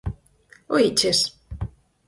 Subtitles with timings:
[0.75, 1.19] –¿Oíches?